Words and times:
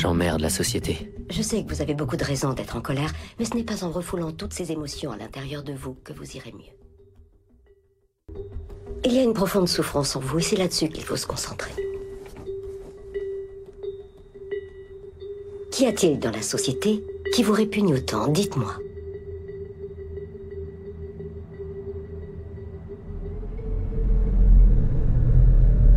J'emmerde 0.00 0.40
la 0.40 0.48
société. 0.48 1.12
Je 1.28 1.42
sais 1.42 1.62
que 1.62 1.68
vous 1.68 1.82
avez 1.82 1.92
beaucoup 1.92 2.16
de 2.16 2.24
raisons 2.24 2.54
d'être 2.54 2.74
en 2.74 2.80
colère, 2.80 3.12
mais 3.38 3.44
ce 3.44 3.54
n'est 3.54 3.64
pas 3.64 3.84
en 3.84 3.90
refoulant 3.90 4.32
toutes 4.32 4.54
ces 4.54 4.72
émotions 4.72 5.12
à 5.12 5.18
l'intérieur 5.18 5.62
de 5.62 5.74
vous 5.74 5.92
que 5.92 6.14
vous 6.14 6.38
irez 6.38 6.52
mieux. 6.52 6.74
Il 9.04 9.12
y 9.12 9.18
a 9.18 9.22
une 9.22 9.34
profonde 9.34 9.68
souffrance 9.68 10.16
en 10.16 10.20
vous 10.20 10.38
et 10.38 10.42
c'est 10.42 10.56
là-dessus 10.56 10.88
qu'il 10.88 11.04
faut 11.04 11.16
se 11.16 11.26
concentrer. 11.26 11.72
Qu'y 15.70 15.84
a-t-il 15.84 16.18
dans 16.18 16.30
la 16.30 16.40
société 16.40 17.04
qui 17.34 17.42
vous 17.42 17.52
répugne 17.52 17.92
autant? 17.92 18.28
Dites-moi. 18.28 18.78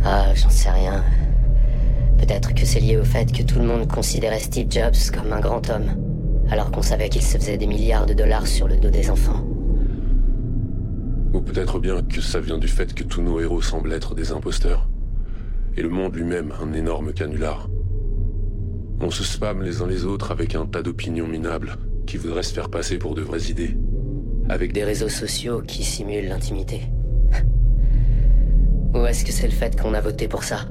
Ah, 0.04 0.34
j'en 0.34 0.50
sais 0.50 0.70
rien. 0.70 1.02
Peut-être 2.26 2.54
que 2.54 2.64
c'est 2.64 2.80
lié 2.80 2.96
au 2.96 3.04
fait 3.04 3.30
que 3.30 3.42
tout 3.42 3.58
le 3.58 3.66
monde 3.66 3.86
considérait 3.86 4.38
Steve 4.38 4.68
Jobs 4.70 5.12
comme 5.12 5.30
un 5.30 5.40
grand 5.40 5.68
homme, 5.68 5.90
alors 6.48 6.70
qu'on 6.70 6.80
savait 6.80 7.10
qu'il 7.10 7.20
se 7.20 7.36
faisait 7.36 7.58
des 7.58 7.66
milliards 7.66 8.06
de 8.06 8.14
dollars 8.14 8.46
sur 8.46 8.66
le 8.66 8.78
dos 8.78 8.88
des 8.88 9.10
enfants. 9.10 9.44
Ou 11.34 11.42
peut-être 11.42 11.78
bien 11.78 12.00
que 12.02 12.22
ça 12.22 12.40
vient 12.40 12.56
du 12.56 12.66
fait 12.66 12.94
que 12.94 13.04
tous 13.04 13.20
nos 13.20 13.40
héros 13.40 13.60
semblent 13.60 13.92
être 13.92 14.14
des 14.14 14.32
imposteurs. 14.32 14.88
Et 15.76 15.82
le 15.82 15.90
monde 15.90 16.16
lui-même 16.16 16.54
un 16.62 16.72
énorme 16.72 17.12
canular. 17.12 17.68
On 19.02 19.10
se 19.10 19.22
spam 19.22 19.62
les 19.62 19.82
uns 19.82 19.86
les 19.86 20.06
autres 20.06 20.30
avec 20.30 20.54
un 20.54 20.64
tas 20.64 20.82
d'opinions 20.82 21.28
minables 21.28 21.76
qui 22.06 22.16
voudraient 22.16 22.42
se 22.42 22.54
faire 22.54 22.70
passer 22.70 22.96
pour 22.96 23.14
de 23.14 23.20
vraies 23.20 23.50
idées. 23.50 23.76
Avec 24.48 24.72
des 24.72 24.84
réseaux 24.84 25.10
sociaux 25.10 25.60
qui 25.60 25.84
simulent 25.84 26.28
l'intimité. 26.28 26.84
Ou 28.94 29.04
est-ce 29.04 29.26
que 29.26 29.32
c'est 29.32 29.46
le 29.46 29.52
fait 29.52 29.78
qu'on 29.78 29.92
a 29.92 30.00
voté 30.00 30.26
pour 30.26 30.42
ça? 30.42 30.64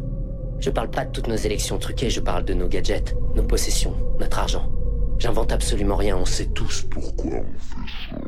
Je 0.63 0.69
parle 0.69 0.89
pas 0.89 1.03
de 1.03 1.11
toutes 1.11 1.27
nos 1.27 1.35
élections 1.35 1.77
truquées, 1.77 2.09
je 2.09 2.21
parle 2.21 2.45
de 2.45 2.53
nos 2.53 2.69
gadgets, 2.69 3.13
nos 3.35 3.43
possessions, 3.43 3.97
notre 4.17 4.39
argent. 4.39 4.71
J'invente 5.19 5.51
absolument 5.51 5.97
rien, 5.97 6.15
on 6.15 6.23
sait 6.23 6.45
tous 6.45 6.83
pourquoi 6.89 7.31
on 7.31 7.59
fait 7.59 7.91
ça. 8.09 8.22